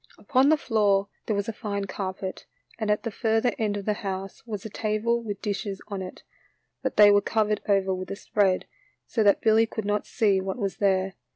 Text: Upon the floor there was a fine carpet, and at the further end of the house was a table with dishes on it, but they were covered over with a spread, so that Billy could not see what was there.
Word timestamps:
Upon 0.17 0.49
the 0.49 0.57
floor 0.57 1.09
there 1.27 1.35
was 1.35 1.47
a 1.47 1.53
fine 1.53 1.85
carpet, 1.85 2.47
and 2.79 2.89
at 2.89 3.03
the 3.03 3.11
further 3.11 3.53
end 3.59 3.77
of 3.77 3.85
the 3.85 3.93
house 4.01 4.41
was 4.47 4.65
a 4.65 4.69
table 4.71 5.21
with 5.21 5.43
dishes 5.43 5.79
on 5.89 6.01
it, 6.01 6.23
but 6.81 6.97
they 6.97 7.11
were 7.11 7.21
covered 7.21 7.61
over 7.69 7.93
with 7.93 8.09
a 8.09 8.15
spread, 8.15 8.65
so 9.05 9.21
that 9.21 9.41
Billy 9.41 9.67
could 9.67 9.85
not 9.85 10.07
see 10.07 10.41
what 10.41 10.57
was 10.57 10.77
there. 10.77 11.13